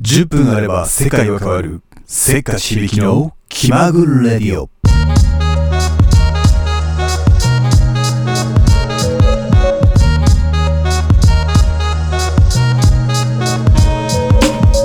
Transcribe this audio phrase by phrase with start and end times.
[0.00, 1.82] 10分あれば世界は変わる。
[2.06, 4.70] せっかち響きの気まぐれディオ。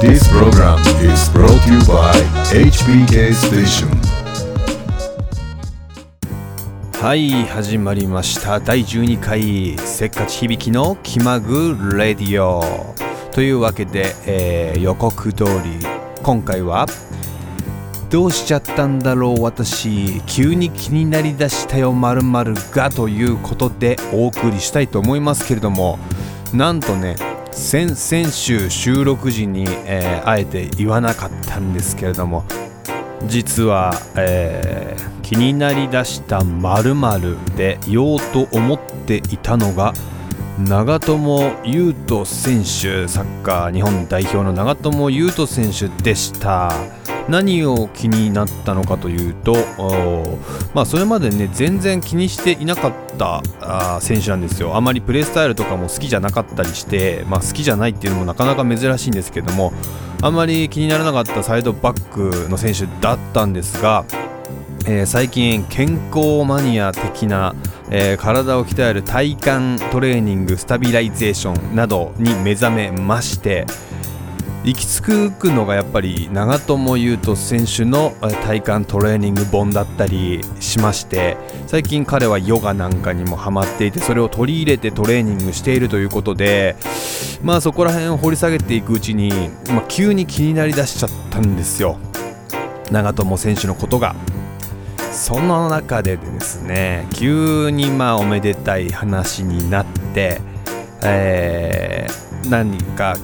[0.02, 2.12] This program is brought to you by
[2.52, 3.88] HBK Station.
[7.02, 8.60] はい始まりました。
[8.60, 13.06] 第12回せっかち響きの気まぐレディオ
[13.36, 15.86] というわけで、えー予告通り。
[16.24, 16.86] 今回は
[18.10, 20.22] どうしちゃったんだろう私。
[20.26, 22.24] 急に気になりだしたよまる
[22.72, 26.00] がということでお送りしたいと思いますけれども。
[26.54, 27.18] なんとね
[27.52, 32.46] 先々週収録時に、えーあえて言わなかったんですけれども。
[33.28, 39.94] 実は、えー気になりだした〇〇で言おうと思っていたのが
[40.60, 46.72] 長友佑都選手サッカー日本代表の長友佑都選手でした。
[47.28, 49.56] 何を気になったのかというと
[50.76, 54.76] まあそれまでね全然気にしていなかった選手なんですよ。
[54.76, 59.74] あまりプレースタイルとかも好きじゃなかったりしてまあ好きじゃないっていうのもなかなか珍しいんですけども
[60.22, 64.06] あんまり気にならなかったサイドバックの選手だったんですが
[64.88, 67.56] えー最近健康マニア的な、
[67.90, 73.66] えー体を鍛える体幹トレーニングスタビライゼーションなどに目覚めまして
[74.66, 86.76] 行き着くのがやっぱり長友佑都選手の体幹トレーニング本だったりしまして最近彼はヨガなんかにもハマっていてそれを取り入れてトレーニングしているということで
[87.44, 89.30] まあそこら辺を掘り下げていくうちに、
[89.70, 92.00] まあ、急に気になりだしちゃったんですよ
[92.92, 94.16] 長友選手のことが。
[95.16, 100.42] その中でですね急にまあおめでたい話になって、
[101.04, 103.18] えー何か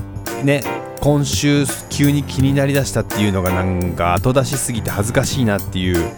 [0.44, 0.64] ね
[1.00, 6.12] 今週急に気になりだしたっていうのがなんか後出しすぎて恥ずかしいなっていう、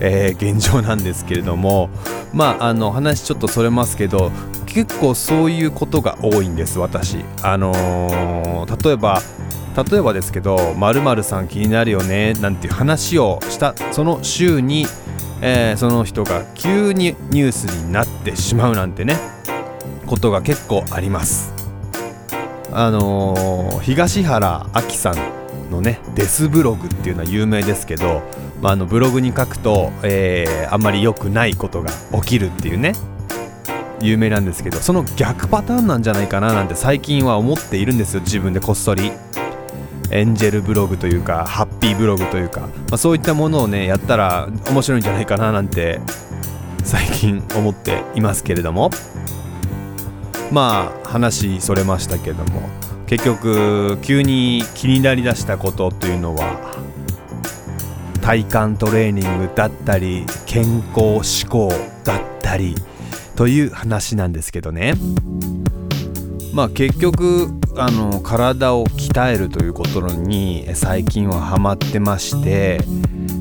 [0.00, 1.90] えー現状なんですけれども
[2.32, 4.30] まああの話ちょっとそれますけど
[4.64, 7.18] 結構そういうことが多いんです私。
[7.42, 8.48] あのー
[8.88, 9.20] 例えば
[9.90, 14.86] 例えばですけど「〇〇さん気になるよね」なんていう話をしたその週に、
[15.40, 19.16] えーその人が急にニュースになってしまうなんてね
[20.06, 21.52] ことが結構あります。
[22.72, 28.22] あのー東原亜希さんのねデスブログっていうのは有名ですけど、
[28.60, 31.90] まあ、あのブログに書くと、えーあんまり良くないことが
[32.22, 32.92] 起きるっていうね
[34.00, 39.12] 有名なんですけどその逆パターンなんじゃないかななんて最近は思っているんですよ自分でこっそり。
[40.10, 46.00] エンジェルブログというかハッピーブログというか、まあ、そういったものをねやったら面白いんじゃないかななんて
[46.84, 48.90] 最近思っていますけれども。
[50.50, 52.88] まあ話それましたけども。
[53.08, 56.76] 結局急に気になりだしたことというのは
[58.20, 61.72] 体幹トレーニングだったり健康志向
[62.04, 62.74] だったり
[63.34, 64.92] という話なんですけどね。
[66.52, 72.80] まあ結局あの体を鍛えるということに最近はハマってまして、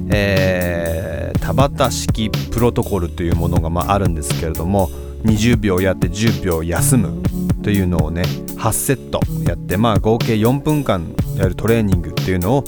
[0.10, 4.90] えー、田畑式プロトコルというものがまああるんですけれども
[5.24, 7.22] 20秒やって10秒休む
[7.64, 8.22] というのをね
[8.58, 12.64] 8セットやってまあ合計4分間やるトレーニングっていうのを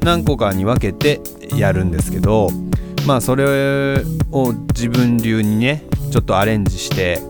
[0.00, 1.20] 何個かに分けて
[1.56, 2.50] やるんですけど
[3.06, 7.20] まあそれを自分流にねちょっとアレンジして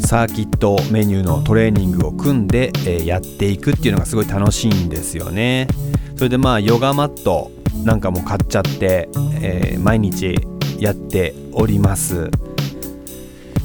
[0.00, 5.68] サーキットメニューのトレーニングを組んで、えやっていくっていうのがすごい楽しいんですよね。
[6.16, 7.50] それでまあヨガマット
[7.84, 9.08] なんかも買っちゃって、
[9.40, 10.34] えー毎日
[10.78, 12.30] やっております。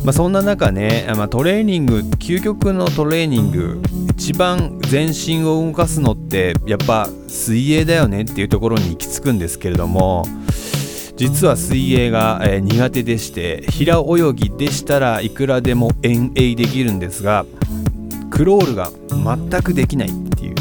[0.04, 3.82] まあ、そんな中ね、まあ、トレーニング究極のトレーニング
[4.12, 10.26] 一番全身を動かすのってやっぱ水泳だよねっていうところに行き着くんですけれども
[11.20, 17.46] 実は水泳が、えー苦手でして平泳ぎでしたらいくらでも遠泳できるんですが
[18.32, 20.56] クロールが全くできないっていう。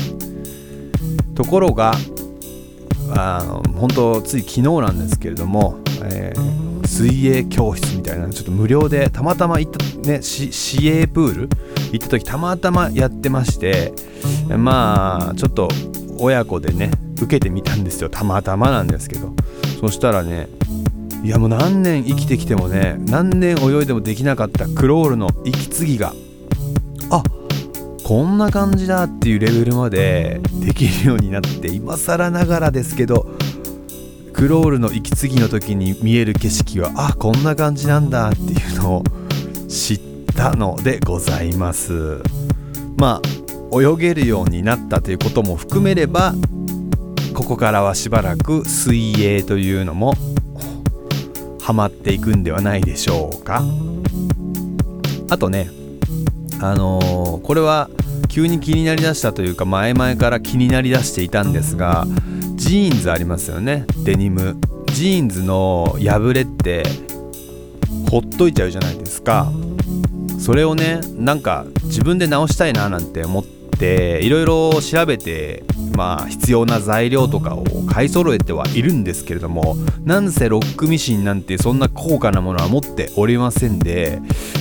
[1.36, 1.93] ところが
[3.16, 9.78] あの本当つい昨日なんですけれども、えー水泳教室みたいなちょっと無料でたまたま行った
[10.08, 11.49] ね市営プール
[11.93, 13.93] 行った時たまたまやってまして
[14.49, 15.69] まあちょっと
[16.20, 18.09] 親子でね受けてみたんですよ。
[18.09, 19.32] たまたまなんですけど。
[19.81, 20.49] そしたらね
[21.23, 26.12] いやもう何年生きてきてもね何年泳いでもできなかったクロールの息継ぎが
[27.11, 27.23] あ
[28.05, 33.26] こんな感じだっていうレベルまでできるようになって今更ながらですけど
[34.32, 39.05] クロールの息継ぎの時に見える景色はあこんな感じなんだっていうのを
[39.69, 40.00] 知っ
[40.37, 42.23] たのでございます。
[42.97, 43.38] まあ
[43.73, 46.35] 泳げるようになったということも含めれば
[47.35, 50.15] ここからはしばらく水泳というのも
[51.61, 53.62] ハマっていくんではないでしょうか。
[55.31, 55.70] あとね
[56.61, 57.91] あのー、これは
[58.29, 62.06] 急に気になりだしたというか前々から気になりだしていたんですが
[62.56, 63.87] ジーンズありますよね。
[64.05, 64.56] デニム。
[64.87, 66.82] ジーンズの破れって
[68.11, 69.53] ほっといちゃうじゃないですか。
[70.41, 75.64] それをねなんか自分で直したいななんて思っていろいろ調べて
[75.94, 84.20] まあ必要な材料とかを買い揃えてはいるんですけれどもなんせロックミシンなんてそんな高価なものは持っておりませんで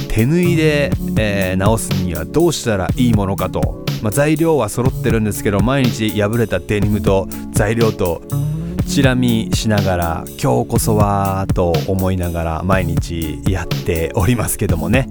[0.09, 8.21] 手縫いで、えー、直すにはどうしたらいいものかと、まあ、材料は揃ってるんですけど毎日破れたデニムと材料と
[8.87, 15.07] チラ見しながら今日こそはと思いながら毎日やっておりますけどもね。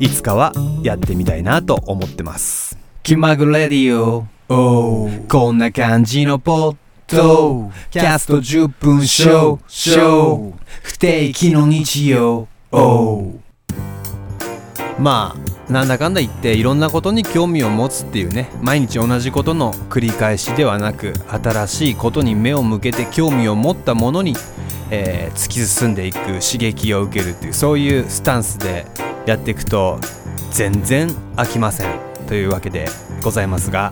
[0.00, 0.52] いつかは
[0.82, 2.73] やってみたいなと思ってます。
[3.04, 9.60] 気まぐレディオこんな感じのポッドキャスト10分ショー。
[9.68, 10.52] ショー。
[10.82, 12.48] 不定期の日曜。
[14.98, 15.36] ま
[15.68, 18.48] あなんだかんだ言っていろんなことに興味を持つっていうね。
[18.62, 24.34] 毎日同じことの繰り返しではなく新しいことに目を向けて興味を持ったものに、
[24.90, 28.86] えー、突き進んでいく刺激を受けるっていうそういうスタンスで
[29.26, 30.00] やっていくと
[30.52, 32.86] 全然飽きませんというわけで
[33.22, 33.90] ございますが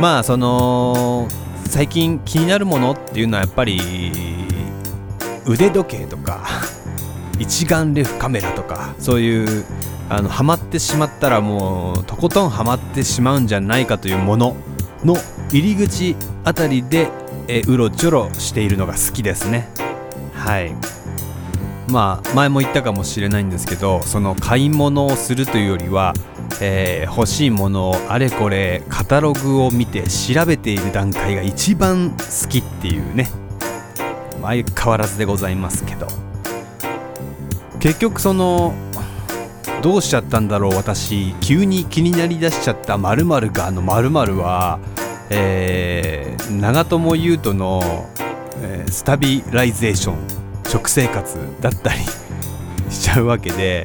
[0.00, 1.28] まあその
[1.66, 3.80] 最近気になるものっていうのはやっぱり
[5.46, 6.46] 腕時計とか
[7.38, 9.64] 一眼レフカメラとかそういう
[10.08, 14.56] あのハマってしまったらもうとことんハマってしまうんじゃないかというもの
[15.04, 15.16] の
[15.52, 17.08] 入り口あたりで
[17.48, 19.68] えうろちょろしているのが好きですね。
[20.34, 20.74] はい。
[21.88, 26.14] まあ前も言ったかもしれないんですけどその買い物をするというよりは、
[26.60, 33.30] えー、欲しいものをあれこれカタログを見て調べている段階が一番好きっていうね。
[34.42, 36.06] 相変わらずでございますけど。
[37.80, 38.74] 結局その
[39.82, 41.34] どうしちゃったんだろう私。
[41.40, 44.80] 急に気になりだしちゃった〇〇があの〇〇は、
[45.30, 48.08] えー、長友佑都の、
[48.62, 50.16] えー、スタビライゼーション
[50.68, 52.00] 食生活だったり
[52.90, 53.84] しちゃうわけで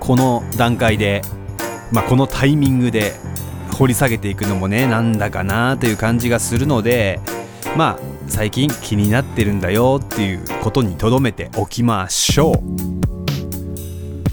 [0.00, 1.22] この段階で、
[1.94, 3.12] まあ、このタイミングで
[3.78, 7.20] 掘り下げていくのもねなんだかなという感じがするので
[7.76, 12.62] まあ最近気になってるんだよっていうことにとどめておきましょ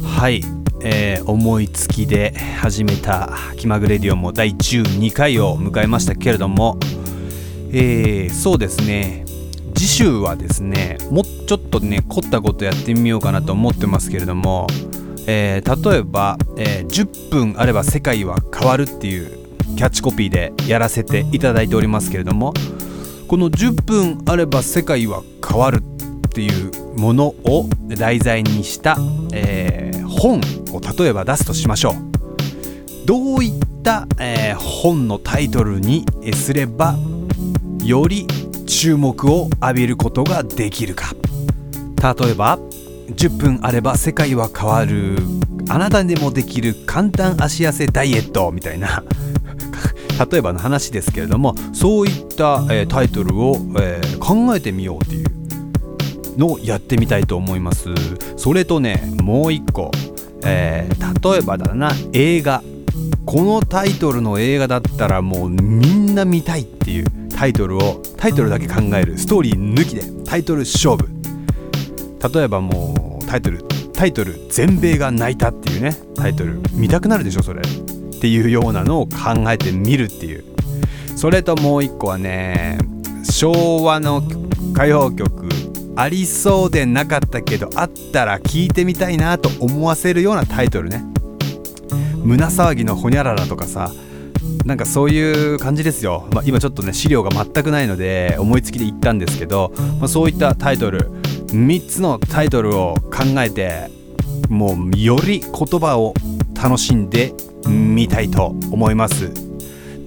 [0.02, 0.04] う。
[0.04, 0.44] はい。
[0.84, 6.80] えー、思いつきで始めた「気まぐれディオ」も第12回を迎えましたけれども、
[7.72, 9.24] えー、そうですね。
[9.76, 14.66] 次週はですねもうちょっとね凝ったことやってみようかなと思ってますけれども、
[15.28, 19.42] えー、例えば、えー、10分あれば世界は変わるっていう
[19.76, 22.54] キャッチコピーでやらせていただいておりますけれども
[23.28, 28.98] この10分あれば世界は変わるっていうものを題材にした、
[29.34, 30.42] えー、本
[30.74, 32.12] を例えば出すとしましょう。
[33.06, 36.96] どういった、えー、本のタイトルにすれば
[37.84, 38.28] より
[38.68, 41.14] 注目を浴びることができるか。
[42.02, 42.60] 例えば
[43.10, 45.18] 10分あれば世界は変わる。
[45.70, 49.04] あなたでもできる簡単足痩せダイエットみたいな。
[50.32, 55.26] 例えばの話ですけれどもそういった、えー、タイトルを、えー、考えてみようという
[56.38, 57.90] のをやってみたいと思います。
[58.38, 59.92] それとねもう一個、
[60.44, 62.64] えー、例えばだな映画。
[63.26, 69.18] このタイトルの映画だったらもうみんな見たいっていうタイトルをタイトルだけ考える。
[69.18, 70.04] ストーリー抜きで。
[70.26, 71.11] タイトル勝負。
[72.34, 73.64] 例えばもうタイトル
[73.94, 77.62] タイトル全米が泣いたっていうねタイトル見たくなるでしょそれ。
[77.62, 80.44] っていうようなのを考えてみるっていう。
[81.16, 82.78] それともう一個はね
[83.30, 84.24] 昭和の
[84.74, 85.50] 歌謡曲
[85.96, 91.04] ありそうでなかったけどあったら聞いてみたいなと思わせるようなタイトルね。
[92.24, 93.92] 胸騒ぎのほにゃららとかさ
[94.66, 101.21] なんかそういう感じですよ、まあ、今ちょっとね資料が全くないので思いつきで言ったんですけど、まあ、そういったタイトル
[101.52, 103.90] 3つのタイトルを考えて
[104.50, 106.14] もうより言葉を
[106.62, 107.34] 楽しんで
[107.68, 109.32] みたいと思います。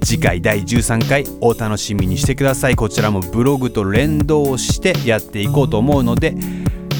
[0.03, 2.77] 次回第13回お楽しみにしてください。
[2.77, 6.35] こちらもブログと連動してやっていこうと思うので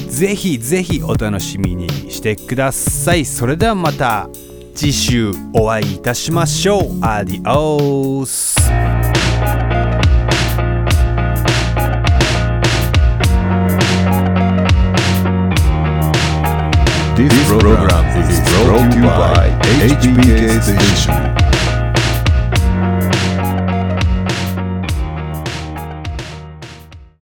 [0.09, 3.25] ぜひぜひお楽しみにしてください。
[3.25, 4.29] それではまた
[4.73, 6.99] 次週お会いいたしましょう。
[7.01, 9.04] アディオース。
[17.47, 19.49] Program is brought to you by
[19.87, 21.44] HBK Station.